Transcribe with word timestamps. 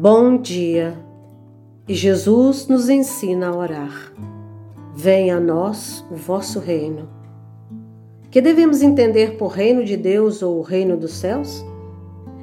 Bom 0.00 0.38
dia! 0.38 0.96
E 1.86 1.92
Jesus 1.92 2.66
nos 2.66 2.88
ensina 2.88 3.48
a 3.48 3.54
orar. 3.54 4.14
Venha 4.94 5.36
a 5.36 5.40
nós 5.40 6.02
o 6.10 6.16
vosso 6.16 6.58
reino. 6.58 7.06
Que 8.30 8.40
devemos 8.40 8.80
entender 8.80 9.36
por 9.36 9.48
reino 9.48 9.84
de 9.84 9.98
Deus 9.98 10.42
ou 10.42 10.62
reino 10.62 10.96
dos 10.96 11.12
céus? 11.12 11.62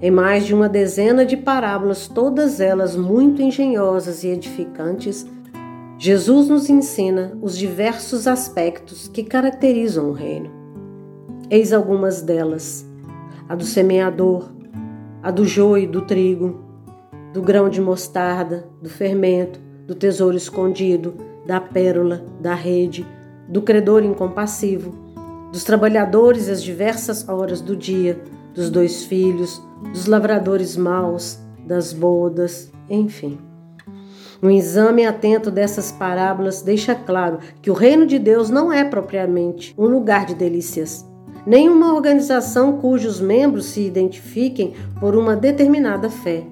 Em 0.00 0.10
mais 0.10 0.46
de 0.46 0.54
uma 0.54 0.66
dezena 0.66 1.26
de 1.26 1.36
parábolas, 1.36 2.08
todas 2.08 2.58
elas 2.58 2.96
muito 2.96 3.42
engenhosas 3.42 4.24
e 4.24 4.28
edificantes, 4.28 5.26
Jesus 5.98 6.48
nos 6.48 6.70
ensina 6.70 7.36
os 7.42 7.58
diversos 7.58 8.26
aspectos 8.26 9.08
que 9.08 9.22
caracterizam 9.22 10.08
o 10.08 10.14
reino. 10.14 10.50
Eis 11.50 11.70
algumas 11.74 12.22
delas: 12.22 12.82
a 13.46 13.54
do 13.54 13.64
semeador, 13.64 14.50
a 15.22 15.30
do 15.30 15.44
joio 15.44 15.84
e 15.84 15.86
do 15.86 16.00
trigo, 16.00 16.71
do 17.32 17.40
grão 17.40 17.68
de 17.68 17.80
mostarda, 17.80 18.66
do 18.80 18.88
fermento, 18.88 19.58
do 19.86 19.94
tesouro 19.94 20.36
escondido, 20.36 21.14
da 21.46 21.60
pérola, 21.60 22.24
da 22.40 22.54
rede, 22.54 23.06
do 23.48 23.62
credor 23.62 24.04
incompassivo, 24.04 24.92
dos 25.50 25.64
trabalhadores 25.64 26.48
às 26.48 26.62
diversas 26.62 27.28
horas 27.28 27.60
do 27.60 27.76
dia, 27.76 28.20
dos 28.54 28.70
dois 28.70 29.04
filhos, 29.04 29.62
dos 29.92 30.06
lavradores 30.06 30.76
maus, 30.76 31.38
das 31.66 31.92
bodas, 31.92 32.70
enfim. 32.88 33.38
Um 34.42 34.50
exame 34.50 35.06
atento 35.06 35.50
dessas 35.50 35.92
parábolas 35.92 36.62
deixa 36.62 36.94
claro 36.94 37.38
que 37.60 37.70
o 37.70 37.74
reino 37.74 38.06
de 38.06 38.18
Deus 38.18 38.50
não 38.50 38.72
é 38.72 38.84
propriamente 38.84 39.74
um 39.78 39.86
lugar 39.86 40.26
de 40.26 40.34
delícias, 40.34 41.06
nem 41.46 41.68
uma 41.68 41.94
organização 41.94 42.78
cujos 42.78 43.20
membros 43.20 43.66
se 43.66 43.80
identifiquem 43.82 44.74
por 45.00 45.16
uma 45.16 45.36
determinada 45.36 46.10
fé 46.10 46.44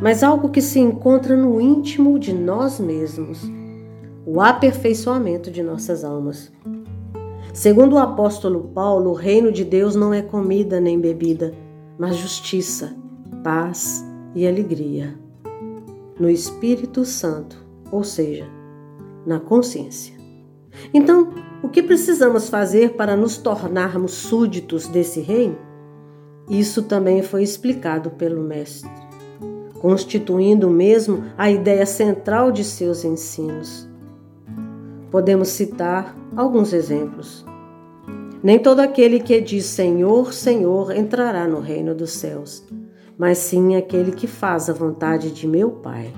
mas 0.00 0.22
algo 0.22 0.50
que 0.50 0.60
se 0.60 0.78
encontra 0.78 1.36
no 1.36 1.60
íntimo 1.60 2.18
de 2.18 2.32
nós 2.32 2.78
mesmos 2.78 3.42
o 4.26 4.40
aperfeiçoamento 4.40 5.50
de 5.50 5.62
nossas 5.62 6.04
almas. 6.04 6.52
Segundo 7.52 7.94
o 7.94 7.98
apóstolo 7.98 8.70
Paulo, 8.74 9.10
o 9.10 9.14
reino 9.14 9.50
de 9.50 9.64
Deus 9.64 9.96
não 9.96 10.14
é 10.14 10.22
comida 10.22 10.80
nem 10.80 11.00
bebida, 11.00 11.52
mas 11.98 12.16
justiça, 12.16 12.94
paz 13.42 14.04
e 14.34 14.46
alegria. 14.46 15.18
No 16.18 16.30
Espírito 16.30 17.04
Santo, 17.04 17.56
ou 17.90 18.04
seja, 18.04 18.46
na 19.26 19.40
consciência. 19.40 20.14
Então, 20.94 21.30
o 21.62 21.68
que 21.68 21.82
precisamos 21.82 22.48
fazer 22.48 22.90
para 22.90 23.16
nos 23.16 23.36
tornarmos 23.36 24.12
súditos 24.12 24.86
desse 24.86 25.20
reino? 25.20 25.58
Isso 26.48 26.82
também 26.82 27.22
foi 27.22 27.42
explicado 27.42 28.10
pelo 28.10 28.42
Mestre 28.42 29.09
constituindo 29.80 30.68
mesmo 30.68 31.24
a 31.36 31.50
ideia 31.50 31.86
central 31.86 32.52
de 32.52 32.62
seus 32.62 33.02
ensinos. 33.04 33.88
Podemos 35.10 35.48
citar 35.48 36.14
alguns 36.36 36.72
exemplos. 36.72 37.44
Nem 38.42 38.58
todo 38.58 38.80
aquele 38.80 39.20
que 39.20 39.40
diz 39.40 39.64
Senhor, 39.66 40.32
Senhor 40.32 40.94
entrará 40.94 41.48
no 41.48 41.60
reino 41.60 41.94
dos 41.94 42.12
céus, 42.12 42.64
mas 43.18 43.38
sim 43.38 43.74
aquele 43.74 44.12
que 44.12 44.26
faz 44.26 44.68
a 44.70 44.72
vontade 44.72 45.30
de 45.30 45.48
meu 45.48 45.70
Pai. 45.70 46.12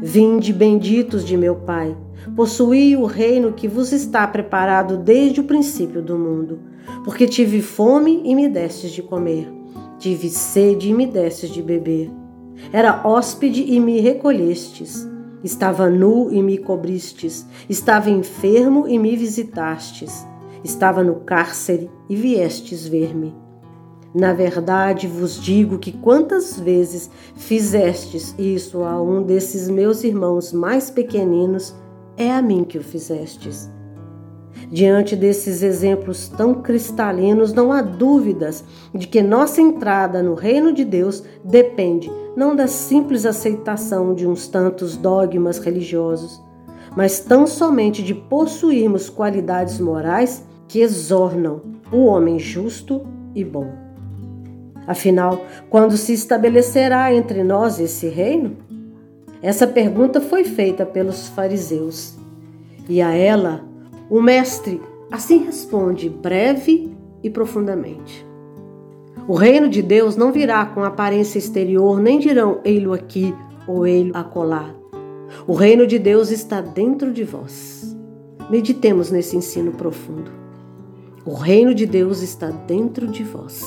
Vinde, 0.00 0.52
benditos 0.52 1.24
de 1.24 1.36
meu 1.36 1.56
Pai, 1.56 1.96
possuí 2.34 2.96
o 2.96 3.06
reino 3.06 3.52
que 3.52 3.66
vos 3.66 3.92
está 3.92 4.26
preparado 4.26 4.96
desde 4.96 5.40
o 5.40 5.44
princípio 5.44 6.00
do 6.00 6.16
mundo, 6.16 6.60
porque 7.04 7.26
tive 7.26 7.60
fome 7.60 8.22
e 8.24 8.34
me 8.34 8.48
destes 8.48 8.92
de 8.92 9.02
comer, 9.02 9.48
tive 9.98 10.28
sede 10.28 10.90
e 10.90 10.94
me 10.94 11.06
destes 11.06 11.50
de 11.50 11.62
beber 11.62 12.10
era 12.72 13.06
hóspede 13.06 13.62
e 13.62 13.80
me 13.80 14.00
recolhestes. 14.00 15.06
Estava 15.42 15.88
nu 15.88 16.32
e 16.32 16.42
me 16.42 16.58
cobristes. 16.58 17.46
Estava 17.68 18.10
enfermo 18.10 18.88
e 18.88 18.98
me 18.98 19.16
visitastes. 19.16 20.26
Estava 20.64 21.02
no 21.02 21.16
cárcere 21.16 21.90
e 22.08 22.16
viestes 22.16 22.86
ver-me. 22.86 23.34
Na 24.14 24.32
verdade 24.32 25.06
vos 25.06 25.40
digo 25.40 25.78
que 25.78 25.92
quantas 25.92 26.58
vezes 26.58 27.10
fizestes 27.34 28.34
isso 28.38 28.82
a 28.82 29.00
um 29.00 29.22
desses 29.22 29.68
meus 29.68 30.02
irmãos 30.04 30.52
mais 30.52 30.90
pequeninos, 30.90 31.74
é 32.16 32.32
a 32.32 32.40
mim 32.40 32.64
que 32.64 32.78
o 32.78 32.82
fizestes. 32.82 33.70
Diante 34.70 35.14
desses 35.14 35.62
exemplos 35.62 36.28
tão 36.28 36.54
cristalinos, 36.54 37.52
não 37.52 37.72
há 37.72 37.82
dúvidas 37.82 38.64
de 38.94 39.06
que 39.06 39.22
nossa 39.22 39.60
entrada 39.60 40.22
no 40.22 40.34
reino 40.34 40.72
de 40.72 40.84
Deus 40.84 41.22
depende 41.44 42.10
não 42.36 42.54
da 42.54 42.66
simples 42.66 43.24
aceitação 43.24 44.14
de 44.14 44.26
uns 44.26 44.46
tantos 44.46 44.96
dogmas 44.96 45.58
religiosos, 45.58 46.42
mas 46.94 47.20
tão 47.20 47.46
somente 47.46 48.02
de 48.02 48.14
possuirmos 48.14 49.08
qualidades 49.08 49.80
morais 49.80 50.44
que 50.68 50.80
exornam 50.80 51.62
o 51.90 52.04
homem 52.04 52.38
justo 52.38 53.06
e 53.34 53.42
bom. 53.42 53.72
Afinal, 54.86 55.44
quando 55.70 55.96
se 55.96 56.12
estabelecerá 56.12 57.12
entre 57.12 57.42
nós 57.42 57.80
esse 57.80 58.08
reino? 58.08 58.56
Essa 59.42 59.66
pergunta 59.66 60.20
foi 60.20 60.44
feita 60.44 60.84
pelos 60.84 61.28
fariseus, 61.28 62.16
e 62.88 63.02
a 63.02 63.12
ela 63.12 63.64
o 64.08 64.22
mestre 64.22 64.80
assim 65.10 65.44
responde 65.44 66.08
breve 66.08 66.96
e 67.22 67.30
profundamente. 67.30 68.26
O 69.26 69.34
reino 69.34 69.68
de 69.68 69.82
Deus 69.82 70.16
não 70.16 70.30
virá 70.30 70.64
com 70.66 70.84
aparência 70.84 71.38
exterior, 71.38 72.00
nem 72.00 72.20
dirão 72.20 72.60
ei-lo 72.64 72.92
aqui 72.92 73.34
ou 73.66 73.84
ei-lo 73.84 74.16
acolá. 74.16 74.72
O 75.46 75.54
reino 75.54 75.86
de 75.86 75.98
Deus 75.98 76.30
está 76.30 76.60
dentro 76.60 77.12
de 77.12 77.24
vós. 77.24 77.96
Meditemos 78.48 79.10
nesse 79.10 79.36
ensino 79.36 79.72
profundo. 79.72 80.30
O 81.24 81.34
reino 81.34 81.74
de 81.74 81.86
Deus 81.86 82.22
está 82.22 82.50
dentro 82.50 83.08
de 83.08 83.24
vós. 83.24 83.60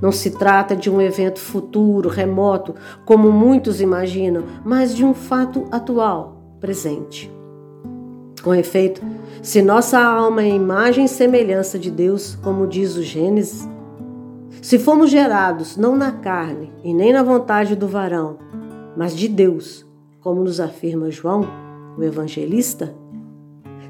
Não 0.00 0.12
se 0.12 0.30
trata 0.30 0.76
de 0.76 0.88
um 0.88 1.00
evento 1.00 1.40
futuro, 1.40 2.08
remoto, 2.08 2.76
como 3.04 3.32
muitos 3.32 3.80
imaginam, 3.80 4.44
mas 4.64 4.94
de 4.94 5.04
um 5.04 5.12
fato 5.12 5.66
atual, 5.72 6.56
presente. 6.60 7.32
Com 8.46 8.54
efeito, 8.54 9.02
se 9.42 9.60
nossa 9.60 9.98
alma 9.98 10.40
é 10.40 10.48
imagem 10.48 11.06
e 11.06 11.08
semelhança 11.08 11.76
de 11.76 11.90
Deus, 11.90 12.36
como 12.36 12.64
diz 12.64 12.96
o 12.96 13.02
Gênesis, 13.02 13.68
se 14.62 14.78
fomos 14.78 15.10
gerados 15.10 15.76
não 15.76 15.96
na 15.96 16.12
carne 16.12 16.70
e 16.84 16.94
nem 16.94 17.12
na 17.12 17.24
vontade 17.24 17.74
do 17.74 17.88
varão, 17.88 18.38
mas 18.96 19.16
de 19.16 19.26
Deus, 19.26 19.84
como 20.20 20.44
nos 20.44 20.60
afirma 20.60 21.10
João, 21.10 21.44
o 21.98 22.04
evangelista, 22.04 22.94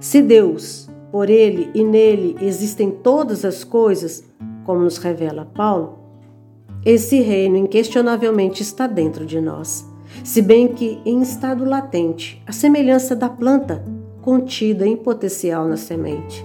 se 0.01 0.23
Deus, 0.23 0.89
por 1.13 1.29
ele 1.29 1.71
e 1.75 1.85
nele 1.85 2.35
existem 2.41 2.91
todas 2.91 3.45
as 3.45 3.63
coisas, 3.63 4.25
como 4.65 4.81
nos 4.81 4.97
revela 4.97 5.45
Paulo, 5.45 5.99
esse 6.83 7.21
reino 7.21 7.59
inquestionavelmente 7.59 8.63
está 8.63 8.87
dentro 8.87 9.27
de 9.27 9.39
nós, 9.39 9.87
se 10.25 10.41
bem 10.41 10.69
que 10.69 10.99
em 11.05 11.21
estado 11.21 11.63
latente, 11.63 12.43
a 12.47 12.53
semelhança 12.53 13.15
da 13.15 13.29
planta 13.29 13.85
contida 14.27 14.85
em 14.85 14.97
potencial 14.97 15.69
na 15.69 15.77
semente. 15.77 16.45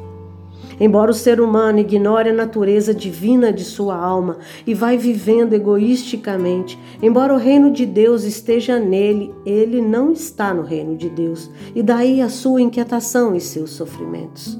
Embora 0.80 1.09
o 1.09 1.16
ser 1.16 1.42
humano 1.42 1.80
ignore 1.80 2.30
a 2.30 2.34
natureza 2.34 2.94
divina 2.94 3.52
de 3.52 3.64
sua 3.64 3.96
alma 3.96 4.38
e 4.68 4.75
vai 4.75 5.00
vivendo 5.00 5.53
egoisticamente, 5.53 6.78
embora 7.02 7.34
o 7.34 7.38
reino 7.38 7.72
de 7.72 7.88
Deus 7.88 8.24
esteja 8.24 8.80
nele, 8.80 9.34
ele 9.44 9.81
não 9.81 10.12
está 10.12 10.53
no 10.53 10.62
reino 10.62 10.96
de 10.96 11.09
Deus, 11.09 11.50
e 11.74 11.81
daí 11.81 12.22
a 12.22 12.30
sua 12.30 12.62
inquietação 12.62 13.36
e 13.36 13.41
seus 13.41 13.72
sofrimentos. 13.72 14.59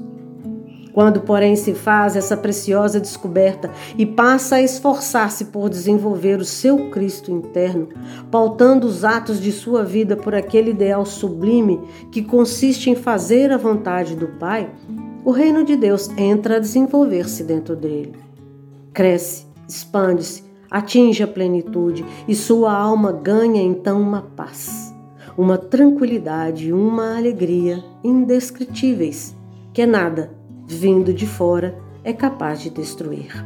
Quando, 0.94 1.22
porém, 1.22 1.56
se 1.56 1.74
faz 1.74 2.16
essa 2.16 2.36
preciosa 2.36 3.00
descoberta 3.00 3.71
e 3.98 4.06
passa 4.06 4.56
a 4.56 4.62
esforçar-se 4.62 5.45
por 5.45 5.69
desenvolver 5.69 6.39
o 6.39 6.45
seu 6.45 6.89
Cristo 6.89 7.31
interno, 7.31 7.89
pautando 8.30 8.88
os 8.88 9.04
atos 9.04 9.39
de 9.39 9.51
sua 9.51 9.83
vida 9.83 10.18
por 10.18 10.36
aquele 10.36 10.71
ideal 10.71 11.06
sublime 11.06 11.80
que 12.12 12.21
consiste 12.21 12.89
em 12.89 12.95
fazer 12.95 13.51
a 13.51 13.57
vontade 13.57 14.16
do 14.16 14.27
Pai, 14.27 14.69
o 15.24 15.31
reino 15.31 15.63
de 15.63 15.75
Deus 15.75 16.10
entra 16.18 16.57
a 16.57 16.60
desenvolver-se 16.60 17.44
dentro 17.44 17.75
dele. 17.75 18.16
Cresce, 18.94 19.45
expande-se, 19.68 20.44
atinge 20.69 21.24
a 21.24 21.27
plenitude 21.27 22.04
e 22.27 22.36
sua 22.36 22.74
alma 22.74 23.12
ganha 23.12 23.62
então 23.62 24.01
uma 24.01 24.21
paz, 24.21 24.94
uma 25.38 25.57
tranquilidade 25.57 26.69
e 26.69 26.74
uma 26.74 27.18
alegria 27.18 27.83
indescritíveis 28.04 29.36
que 29.74 29.86
nada 29.86 30.41
vindo 30.75 31.13
de 31.13 31.27
fora, 31.27 31.75
é 32.03 32.13
capaz 32.13 32.62
de 32.62 32.69
destruir. 32.69 33.45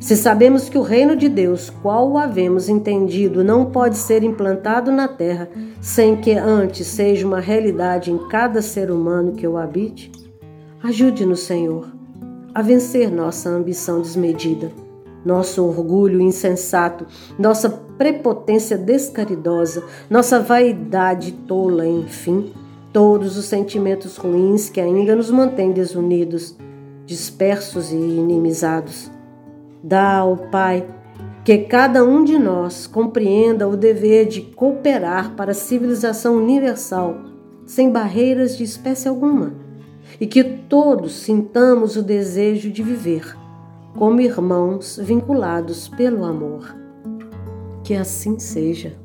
Se 0.00 0.16
sabemos 0.16 0.68
que 0.68 0.76
o 0.76 0.82
reino 0.82 1.16
de 1.16 1.28
Deus, 1.28 1.70
qual 1.70 2.10
o 2.10 2.18
havemos 2.18 2.68
entendido, 2.68 3.44
não 3.44 3.66
pode 3.66 3.96
ser 3.96 4.22
implantado 4.22 4.90
na 4.90 5.08
terra 5.08 5.48
sem 5.80 6.16
que 6.16 6.32
antes 6.32 6.86
seja 6.86 7.26
uma 7.26 7.40
realidade 7.40 8.10
em 8.10 8.18
cada 8.28 8.60
ser 8.60 8.90
humano 8.90 9.32
que 9.32 9.46
o 9.46 9.56
habite, 9.56 10.10
ajude-nos, 10.82 11.40
Senhor, 11.40 11.88
a 12.54 12.60
vencer 12.60 13.10
nossa 13.10 13.48
ambição 13.48 14.00
desmedida, 14.00 14.70
nosso 15.24 15.64
orgulho 15.64 16.20
insensato, 16.20 17.06
nossa 17.38 17.70
prepotência 17.70 18.76
descaridosa, 18.76 19.84
nossa 20.10 20.40
vaidade 20.40 21.32
tola, 21.32 21.86
enfim, 21.86 22.52
todos 22.94 23.36
os 23.36 23.46
sentimentos 23.46 24.16
ruins 24.16 24.70
que 24.70 24.80
ainda 24.80 25.16
nos 25.16 25.28
mantêm 25.28 25.72
desunidos, 25.72 26.56
dispersos 27.04 27.90
e 27.90 27.96
inimizados. 27.96 29.10
Dá 29.82 30.18
ao 30.18 30.36
Pai 30.36 30.86
que 31.44 31.58
cada 31.58 32.04
um 32.04 32.22
de 32.22 32.38
nós 32.38 32.86
compreenda 32.86 33.66
o 33.66 33.76
dever 33.76 34.26
de 34.28 34.42
cooperar 34.42 35.34
para 35.34 35.50
a 35.50 35.54
civilização 35.54 36.36
universal, 36.36 37.16
sem 37.66 37.90
barreiras 37.90 38.56
de 38.56 38.62
espécie 38.62 39.08
alguma, 39.08 39.52
e 40.20 40.26
que 40.28 40.44
todos 40.44 41.16
sintamos 41.16 41.96
o 41.96 42.02
desejo 42.02 42.70
de 42.70 42.82
viver 42.82 43.36
como 43.96 44.20
irmãos 44.20 45.00
vinculados 45.02 45.88
pelo 45.88 46.24
amor. 46.24 46.76
Que 47.82 47.94
assim 47.94 48.38
seja. 48.38 49.03